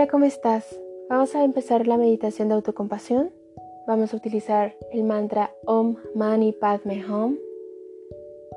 [0.00, 0.80] Hola, ¿cómo estás?
[1.10, 3.32] Vamos a empezar la meditación de autocompasión.
[3.86, 7.36] Vamos a utilizar el mantra Om Mani Padme Hum.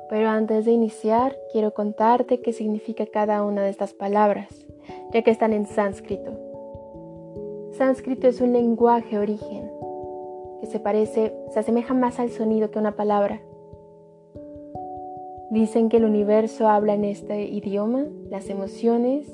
[0.08, 4.66] Pero antes de iniciar, quiero contarte qué significa cada una de estas palabras,
[5.12, 6.32] ya que están en sánscrito.
[7.72, 9.70] Sánscrito es un lenguaje origen
[10.60, 13.42] que se parece, se asemeja más al sonido que una palabra.
[15.50, 19.26] Dicen que el universo habla en este idioma, las emociones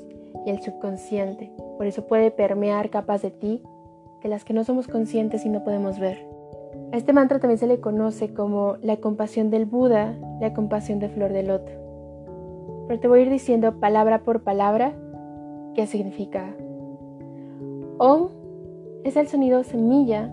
[0.45, 1.53] y el subconsciente.
[1.81, 3.63] Por eso puede permear capas de ti
[4.21, 6.23] de las que no somos conscientes y no podemos ver.
[6.91, 11.09] A este mantra también se le conoce como la compasión del Buda, la compasión de
[11.09, 11.71] flor de loto.
[12.87, 14.93] Pero te voy a ir diciendo palabra por palabra
[15.73, 16.55] qué significa.
[17.97, 18.27] Om
[19.03, 20.31] es el sonido semilla,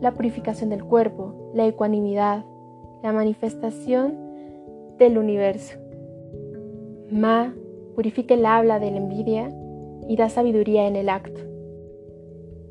[0.00, 2.44] la purificación del cuerpo, la ecuanimidad,
[3.04, 4.18] la manifestación
[4.98, 5.78] del universo.
[7.08, 7.54] Ma
[7.94, 9.48] purifica el habla de la envidia
[10.08, 11.40] y da sabiduría en el acto.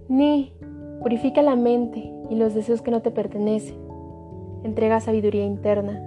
[0.08, 0.54] Ni
[1.02, 3.78] purifica la mente y los deseos que no te pertenecen.
[4.64, 6.02] Entrega sabiduría interna.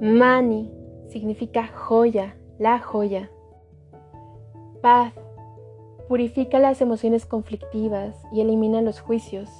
[0.00, 0.70] Mani
[1.08, 3.30] significa joya, la joya.
[4.82, 5.12] Paz
[6.08, 9.50] purifica las emociones conflictivas y elimina los juicios.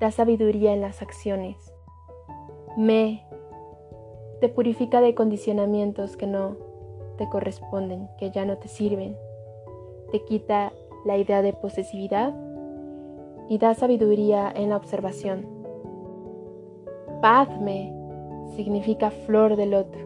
[0.00, 1.56] Da sabiduría en las acciones.
[2.76, 3.24] Me
[4.40, 6.69] te purifica de condicionamientos que no
[7.20, 9.14] te corresponden, que ya no te sirven.
[10.10, 10.72] Te quita
[11.04, 12.34] la idea de posesividad
[13.46, 15.46] y da sabiduría en la observación.
[17.20, 17.92] Padme
[18.56, 20.00] significa flor del otro.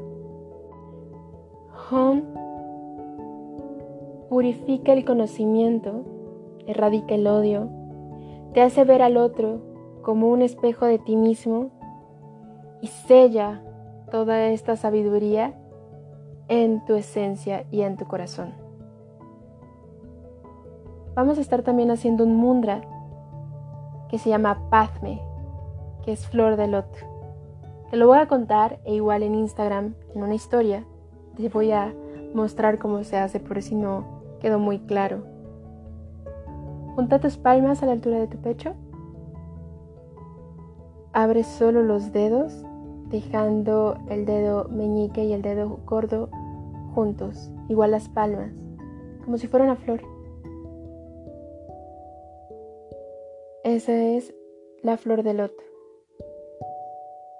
[1.88, 2.24] Hon
[4.28, 6.02] purifica el conocimiento,
[6.66, 7.68] erradica el odio,
[8.54, 9.60] te hace ver al otro
[10.02, 11.70] como un espejo de ti mismo
[12.82, 13.62] y sella
[14.10, 15.54] toda esta sabiduría
[16.48, 18.52] en tu esencia y en tu corazón.
[21.14, 22.82] Vamos a estar también haciendo un mundra
[24.10, 25.22] que se llama Padme,
[26.04, 26.98] que es flor de loto.
[27.90, 30.84] Te lo voy a contar e igual en Instagram, en una historia,
[31.36, 31.94] te voy a
[32.34, 34.04] mostrar cómo se hace por si no
[34.40, 35.24] quedó muy claro.
[36.94, 38.74] Junta tus palmas a la altura de tu pecho.
[41.12, 42.64] Abre solo los dedos
[43.14, 46.28] dejando el dedo meñique y el dedo gordo
[46.96, 48.50] juntos, igual las palmas,
[49.24, 50.00] como si fuera una flor.
[53.62, 54.34] Esa es
[54.82, 55.62] la flor de loto.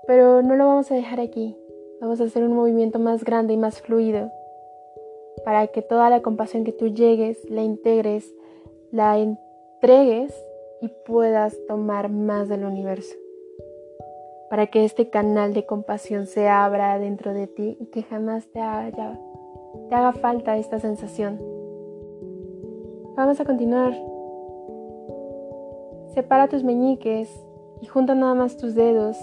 [0.06, 1.56] Pero no lo vamos a dejar aquí.
[2.00, 4.30] Vamos a hacer un movimiento más grande y más fluido
[5.44, 8.32] para que toda la compasión que tú llegues, la integres,
[8.92, 10.32] la entregues
[10.80, 13.23] y puedas tomar más del universo
[14.54, 18.60] para que este canal de compasión se abra dentro de ti y que jamás te
[18.60, 19.18] haga,
[20.22, 21.40] falta esta sensación.
[23.16, 24.00] Vamos a continuar.
[26.14, 27.28] Separa tus meñiques
[27.80, 29.16] y junta nada más tus dedos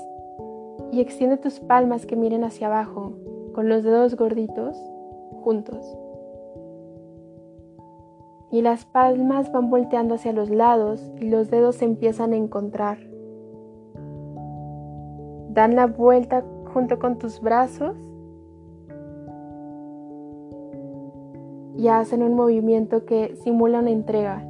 [0.91, 3.13] y extiende tus palmas que miren hacia abajo
[3.53, 4.75] con los dedos gorditos
[5.45, 5.97] juntos.
[8.51, 13.10] Y las palmas van volteando hacia los lados y los dedos se empiezan a encontrar
[15.53, 17.95] dan la vuelta junto con tus brazos
[21.77, 24.45] y hacen un movimiento que simula una entrega.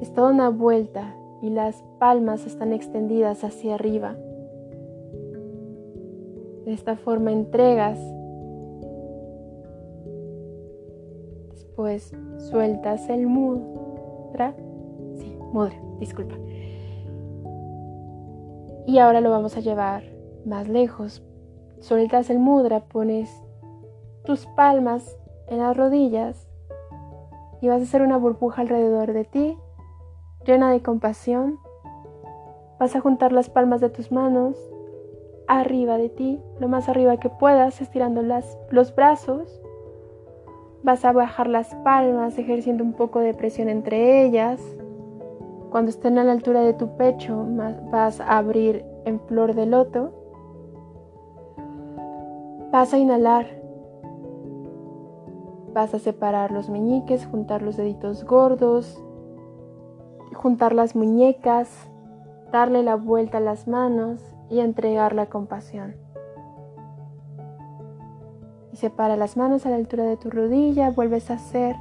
[0.00, 4.14] Es toda una vuelta y las palmas están extendidas hacia arriba.
[6.64, 7.98] De esta forma entregas.
[11.50, 14.54] Después sueltas el mudra.
[15.16, 16.34] Sí, mudra, disculpa.
[18.86, 20.02] Y ahora lo vamos a llevar
[20.44, 21.22] más lejos.
[21.80, 23.30] Sueltas el mudra, pones
[24.24, 25.16] tus palmas
[25.48, 26.48] en las rodillas
[27.60, 29.58] y vas a hacer una burbuja alrededor de ti,
[30.44, 31.58] llena de compasión.
[32.78, 34.56] Vas a juntar las palmas de tus manos
[35.46, 39.60] arriba de ti, lo más arriba que puedas, estirando las, los brazos.
[40.82, 44.60] Vas a bajar las palmas, ejerciendo un poco de presión entre ellas.
[45.72, 47.46] Cuando estén a la altura de tu pecho,
[47.90, 50.12] vas a abrir en flor de loto.
[52.70, 53.46] Vas a inhalar.
[55.72, 59.02] Vas a separar los meñiques, juntar los deditos gordos,
[60.34, 61.70] juntar las muñecas,
[62.52, 64.20] darle la vuelta a las manos
[64.50, 65.96] y entregar la compasión.
[68.74, 71.76] Y separa las manos a la altura de tu rodilla, vuelves a hacer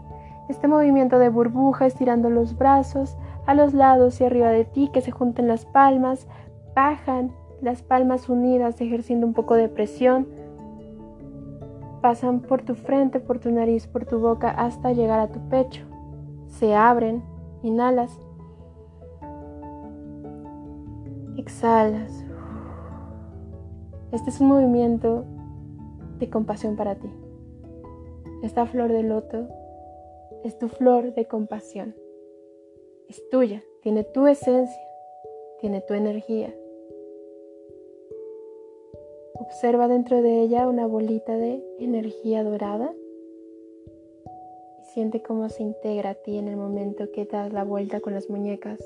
[0.48, 5.02] este movimiento de burbuja estirando los brazos a los lados y arriba de ti, que
[5.02, 6.28] se junten las palmas,
[6.76, 10.28] bajan las palmas unidas ejerciendo un poco de presión
[12.02, 15.84] pasan por tu frente, por tu nariz, por tu boca hasta llegar a tu pecho.
[16.48, 17.24] Se abren,
[17.62, 18.12] inhalas,
[21.38, 22.26] exhalas.
[24.12, 25.24] Este es un movimiento
[26.20, 27.10] de compasión para ti.
[28.44, 29.48] Esta flor de loto
[30.44, 31.96] es tu flor de compasión.
[33.12, 34.82] Es tuya, tiene tu esencia,
[35.60, 36.56] tiene tu energía.
[39.34, 42.94] Observa dentro de ella una bolita de energía dorada
[44.80, 48.14] y siente cómo se integra a ti en el momento que das la vuelta con
[48.14, 48.80] las muñecas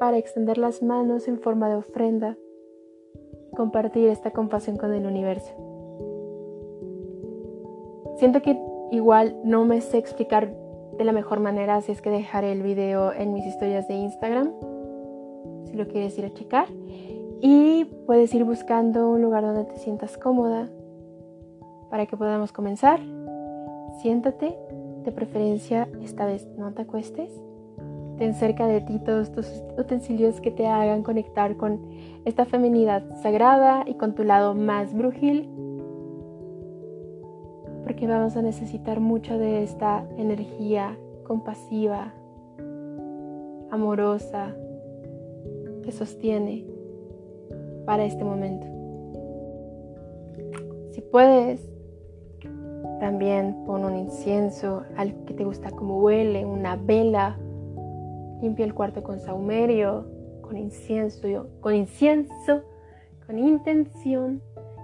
[0.00, 2.36] para extender las manos en forma de ofrenda
[3.52, 5.52] y compartir esta compasión con el universo.
[8.16, 8.60] Siento que
[8.90, 10.52] igual no me sé explicar
[11.00, 14.52] de la mejor manera, así es que dejaré el video en mis historias de Instagram,
[15.64, 16.66] si lo quieres ir a checar.
[17.40, 20.68] Y puedes ir buscando un lugar donde te sientas cómoda
[21.88, 23.00] para que podamos comenzar.
[24.02, 24.54] Siéntate,
[25.02, 27.32] de preferencia esta vez no te acuestes.
[28.18, 31.80] Ten cerca de ti todos tus utensilios que te hagan conectar con
[32.26, 35.48] esta feminidad sagrada y con tu lado más brujil.
[38.00, 42.14] Porque vamos a necesitar mucho de esta energía compasiva,
[43.70, 44.56] amorosa,
[45.82, 46.64] que sostiene
[47.84, 48.66] para este momento.
[50.92, 51.60] Si puedes,
[53.00, 57.36] también pon un incienso, algo que te gusta como huele, una vela.
[58.40, 60.06] Limpia el cuarto con saumerio,
[60.40, 62.62] con incienso, con incienso,
[63.26, 64.40] con intención.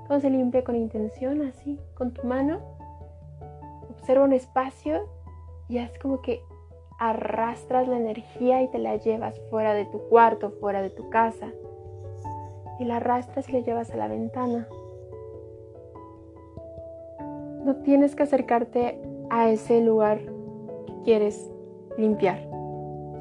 [0.06, 1.40] ¿Cómo se limpia con intención?
[1.40, 2.75] Así, con tu mano.
[4.06, 5.08] Observa un espacio
[5.66, 6.40] y es como que
[6.96, 11.48] arrastras la energía y te la llevas fuera de tu cuarto, fuera de tu casa
[12.78, 14.68] y la arrastras y la llevas a la ventana.
[17.64, 21.50] No tienes que acercarte a ese lugar que quieres
[21.98, 22.38] limpiar,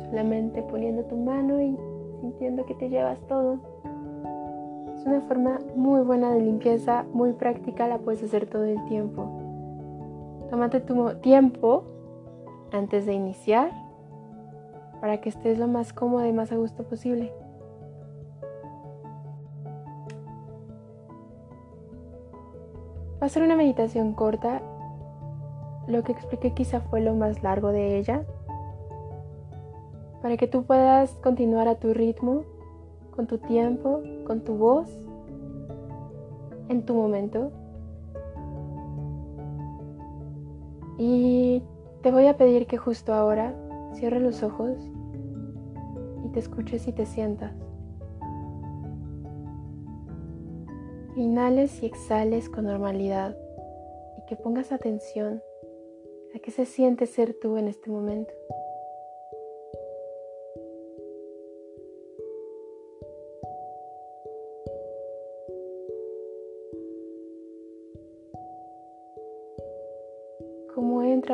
[0.08, 1.76] solamente poniendo tu mano y
[2.22, 3.58] sintiendo que te llevas todo.
[4.94, 9.44] Es una forma muy buena de limpieza, muy práctica, la puedes hacer todo el tiempo.
[10.50, 11.83] Tómate tu tiempo
[12.71, 13.71] antes de iniciar
[15.01, 17.31] para que estés lo más cómodo y más a gusto posible.
[23.21, 24.62] Va a ser una meditación corta.
[25.88, 28.24] Lo que expliqué quizá fue lo más largo de ella.
[30.21, 32.44] Para que tú puedas continuar a tu ritmo,
[33.15, 34.89] con tu tiempo, con tu voz,
[36.69, 37.51] en tu momento.
[40.97, 41.62] Y
[42.01, 43.56] te voy a pedir que justo ahora
[43.94, 44.77] cierres los ojos
[46.24, 47.53] y te escuches y te sientas.
[51.15, 53.38] Inhales y exhales con normalidad
[54.18, 55.42] y que pongas atención
[56.36, 58.33] a qué se siente ser tú en este momento.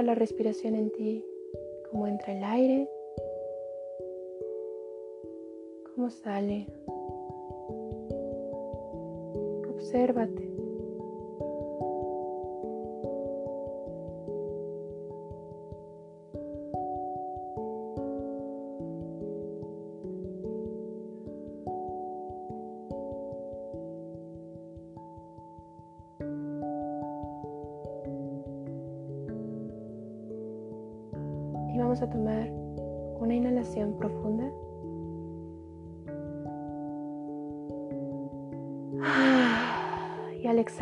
[0.01, 1.23] La respiración en ti,
[1.89, 2.89] cómo entra el aire,
[5.93, 6.65] cómo sale.
[9.69, 10.60] Obsérvate.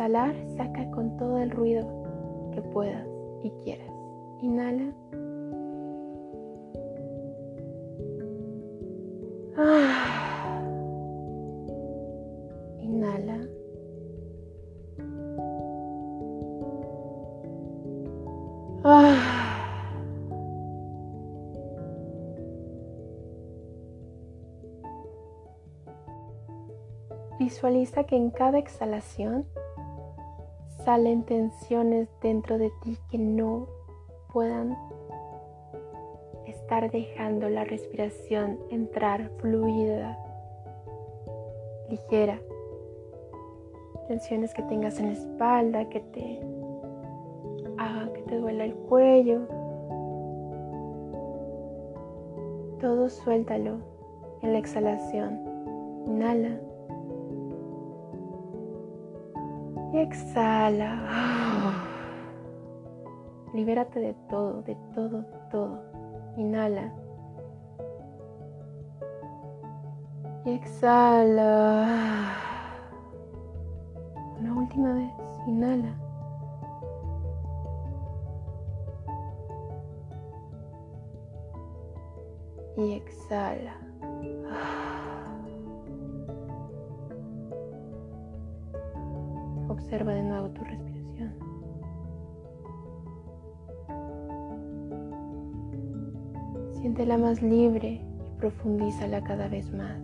[0.00, 1.86] Exhalar, saca con todo el ruido
[2.54, 3.06] que puedas
[3.42, 3.92] y quieras.
[4.40, 4.94] Inhala.
[12.80, 13.46] Inhala.
[27.38, 29.44] Visualiza que en cada exhalación
[30.84, 33.66] salen tensiones dentro de ti que no
[34.32, 34.76] puedan
[36.46, 40.18] estar dejando la respiración entrar fluida,
[41.88, 42.40] ligera.
[44.08, 46.40] Tensiones que tengas en la espalda, que te
[47.78, 49.46] hagan que te duela el cuello.
[52.80, 53.78] Todo suéltalo
[54.42, 55.38] en la exhalación.
[56.06, 56.69] Inhala.
[59.92, 61.02] Y exhala.
[63.54, 65.82] Libérate de todo, de todo, de todo.
[66.36, 66.92] Inhala.
[70.44, 72.36] Y exhala.
[74.38, 75.12] Una última vez.
[75.48, 75.92] Inhala.
[82.76, 83.89] Y exhala.
[89.82, 91.34] Observa de nuevo tu respiración.
[96.74, 100.00] Siéntela más libre y profundízala cada vez más.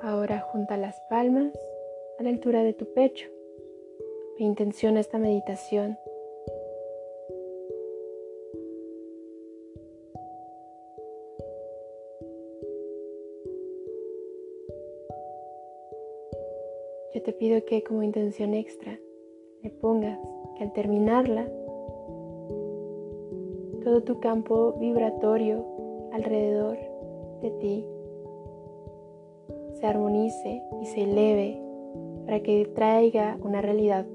[0.00, 1.52] Ahora junta las palmas
[2.18, 3.28] a la altura de tu pecho.
[4.38, 5.98] Me intenciona esta meditación
[17.14, 18.98] Yo te pido que como intención extra
[19.62, 20.18] le pongas
[20.56, 21.46] que al terminarla,
[23.84, 25.64] todo tu campo vibratorio
[26.12, 26.78] alrededor
[27.42, 27.86] de ti
[29.74, 31.60] se armonice y se eleve
[32.24, 34.06] para que traiga una realidad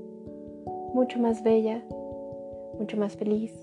[0.93, 1.83] mucho más bella,
[2.79, 3.53] mucho más feliz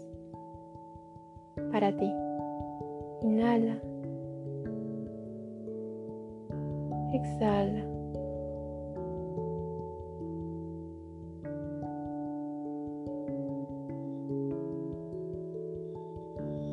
[1.72, 2.23] para ti.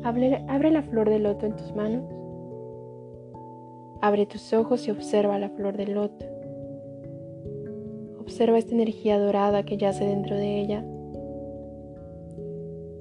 [0.04, 2.02] Abre, la flor de loto en tus manos
[4.00, 6.26] Abre tus ojos y observa la flor del loto.
[8.18, 10.84] Observa esta energía dorada que yace dentro de ella.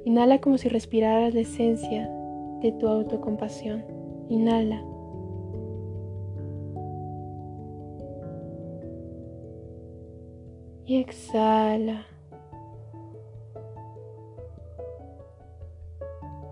[0.06, 2.08] Inhala como si respiraras la esencia
[2.62, 3.84] de tu autocompasión.
[4.30, 4.84] Inhala.
[10.86, 12.11] Y exhala.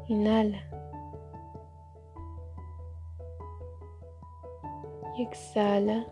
[0.10, 0.58] Inhala.
[5.22, 6.06] exhala.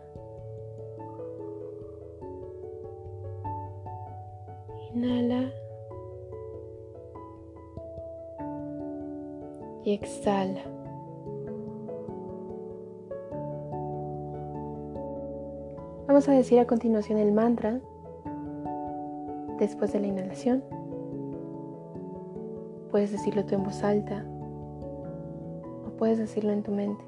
[4.94, 5.50] Inhala.
[9.84, 10.60] Y exhala.
[16.06, 17.80] Vamos a decir a continuación el mantra
[19.58, 20.77] después de la inhalación.
[22.98, 24.24] Puedes decirlo tú en voz alta
[25.86, 27.04] o puedes decirlo en tu mente.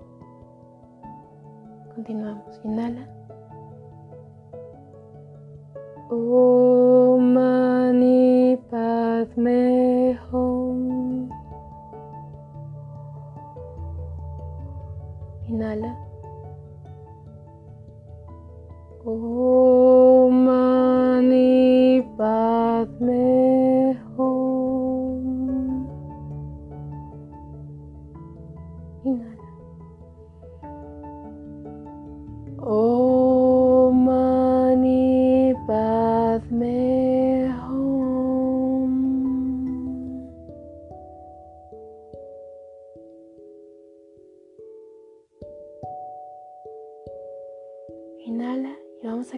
[1.97, 2.61] Continuamos.
[2.62, 3.09] Inhala.
[8.70, 10.16] Padme.
[15.49, 15.99] Inhala.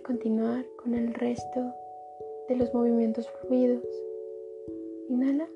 [0.02, 1.72] Continuar con el resto
[2.48, 3.84] de los movimientos fluidos.
[5.08, 5.48] Inhala.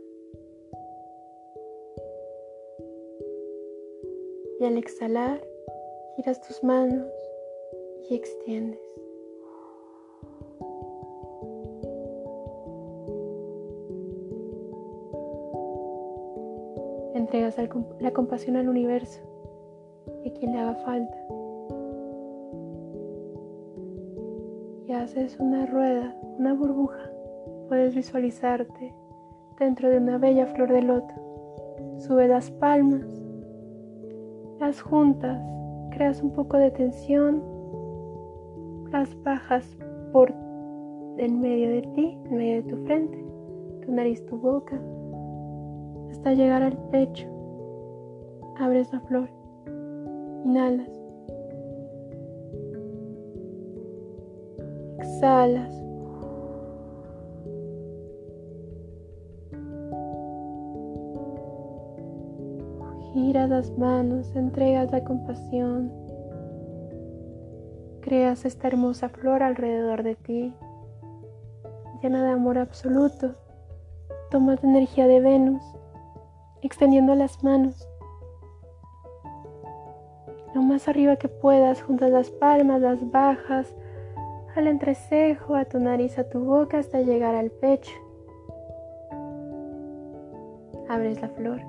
[4.60, 5.46] Y al exhalar,
[6.16, 7.08] giras tus manos
[8.08, 8.80] y extiendes.
[17.14, 17.56] Entregas
[18.00, 19.20] la compasión al universo
[20.24, 21.35] y a quien le haga falta.
[25.06, 26.98] Haces una rueda, una burbuja.
[27.68, 28.92] Puedes visualizarte
[29.56, 31.14] dentro de una bella flor de loto.
[31.98, 33.06] Sube las palmas,
[34.58, 35.40] las juntas,
[35.92, 37.40] creas un poco de tensión
[38.90, 39.78] las bajas
[40.10, 40.34] por
[41.18, 43.24] el medio de ti, en medio de tu frente,
[43.84, 44.76] tu nariz, tu boca,
[46.10, 47.28] hasta llegar al pecho.
[48.58, 49.28] Abres la flor,
[50.44, 50.95] inhalas,
[55.16, 55.70] exhalas.
[63.14, 65.90] Giras las manos, entregas la compasión
[68.02, 70.54] creas esta hermosa flor alrededor de ti,
[72.02, 73.34] llena de amor absoluto.
[74.30, 75.62] Tomas la energía de Venus,
[76.62, 77.88] extendiendo las manos
[80.66, 83.74] más arriba que puedas, juntas las palmas, las bajas,
[84.56, 87.92] al entrecejo, a tu nariz, a tu boca hasta llegar al pecho.
[90.88, 91.60] Abres la flor.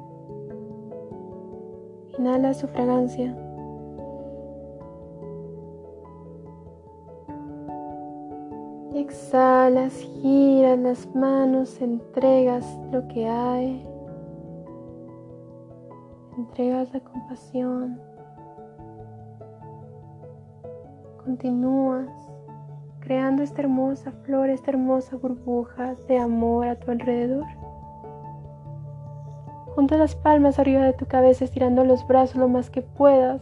[2.17, 3.35] Inhala su fragancia.
[8.93, 13.85] Exhalas, giras las manos, entregas lo que hay.
[16.37, 17.99] Entregas la compasión.
[21.23, 22.09] Continúas
[23.07, 27.45] creando esta hermosa flor, esta hermosa burbuja de amor a tu alrededor.
[29.75, 33.41] Junta las palmas arriba de tu cabeza, estirando los brazos lo más que puedas.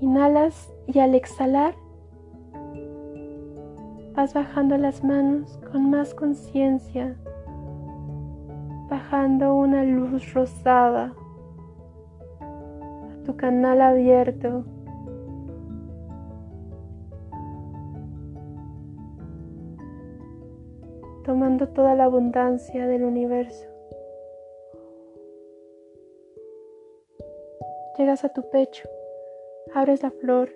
[0.00, 1.76] Inhalas y al exhalar
[4.16, 7.14] vas bajando las manos con más conciencia,
[8.90, 11.12] bajando una luz rosada
[12.40, 14.64] a tu canal abierto
[21.62, 23.68] toda la abundancia del universo.
[27.96, 28.88] Llegas a tu pecho,
[29.72, 30.50] abres la flor,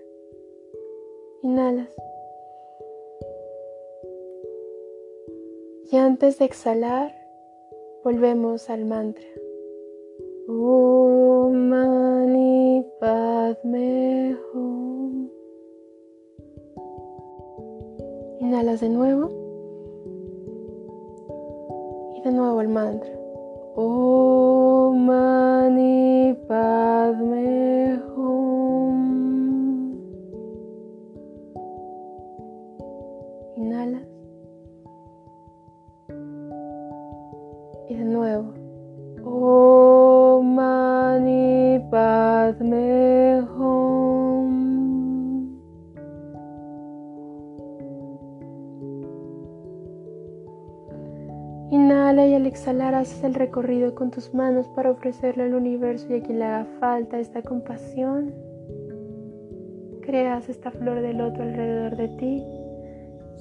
[1.43, 1.95] inhalas.
[5.90, 7.14] Y antes de exhalar,
[8.02, 9.26] volvemos al mantra.
[18.40, 19.38] Inhalas de nuevo
[22.25, 23.11] de nuevo el mantra.
[23.77, 29.97] Om Mani Padme Hum.
[33.57, 34.03] Inhalas.
[37.89, 38.58] Y de nuevo.
[52.68, 56.44] Exhalar haces el recorrido con tus manos para ofrecerle al universo y a quien le
[56.44, 58.35] haga falta esta compasión.
[60.02, 62.44] Creas esta flor de loto alrededor de ti.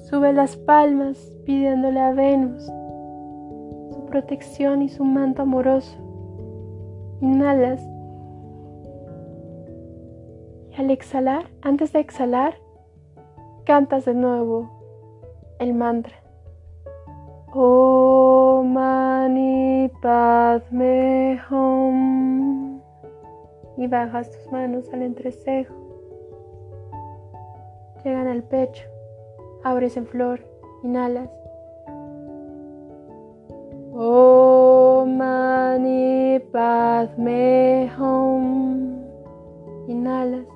[0.08, 2.64] Sube las palmas pidiéndole a Venus
[3.92, 5.94] su protección y su manto amoroso.
[7.20, 7.86] Inhalas.
[10.70, 12.54] Y al exhalar, antes de exhalar,
[13.66, 14.70] cantas de nuevo
[15.58, 16.14] el mantra.
[17.50, 22.78] Om Mani Padme Hum
[23.78, 25.74] y bajas tus manos al entrecejo.
[28.04, 28.84] Llegan al pecho.
[29.64, 30.40] Abres en flor.
[30.82, 31.30] Inhalas.
[33.94, 39.04] Om Mani Padme Hum.
[39.86, 40.46] Inhalas.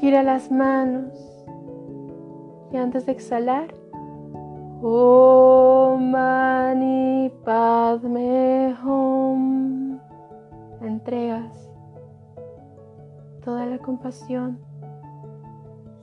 [0.00, 1.14] Gira las manos.
[2.72, 3.72] Y antes de exhalar,
[4.82, 7.32] Om Mani.
[10.80, 11.70] Entregas
[13.44, 14.58] toda la compasión.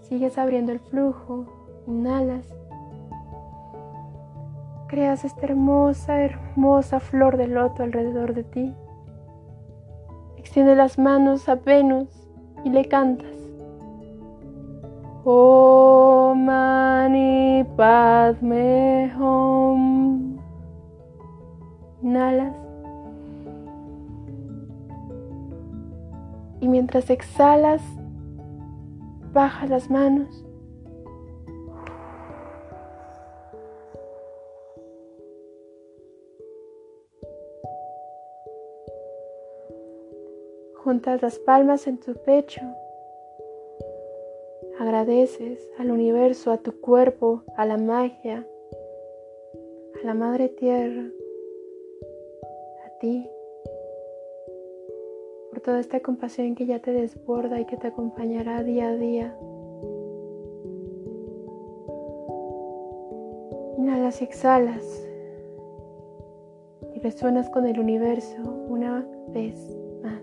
[0.01, 1.45] Sigues abriendo el flujo.
[1.88, 2.47] Inhalas.
[4.88, 8.73] Creas esta hermosa, hermosa flor de loto alrededor de ti.
[10.38, 12.07] Extiende las manos a Venus
[12.63, 13.42] y le cantas.
[15.25, 20.38] Om Mani Padme Hum.
[22.01, 22.53] Inhalas.
[26.59, 27.81] Y mientras exhalas,
[29.31, 30.43] bajas las manos.
[40.83, 42.62] Juntas las palmas en tu pecho
[44.93, 48.47] Agradeces al universo, a tu cuerpo, a la magia,
[49.99, 51.10] a la madre tierra,
[52.86, 53.27] a ti,
[55.49, 59.36] por toda esta compasión que ya te desborda y que te acompañará día a día.
[63.79, 65.08] Inhalas y exhalas
[66.93, 69.56] y resuenas con el universo una vez
[70.03, 70.21] más.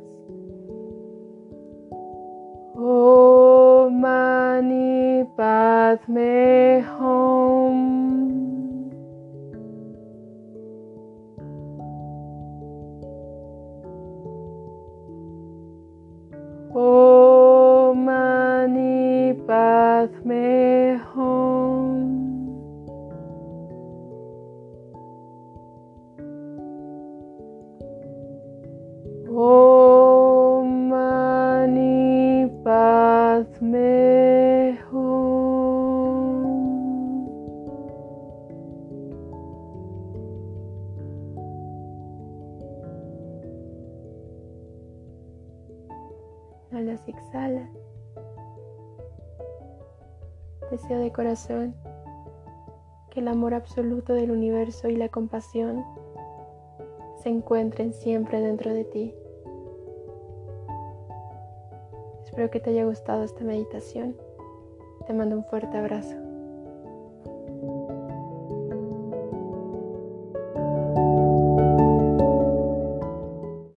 [4.60, 7.09] Mani Padme Hum.
[50.98, 51.76] De corazón
[53.10, 55.84] que el amor absoluto del universo y la compasión
[57.22, 59.14] se encuentren siempre dentro de ti.
[62.24, 64.16] Espero que te haya gustado esta meditación.
[65.06, 66.29] Te mando un fuerte abrazo.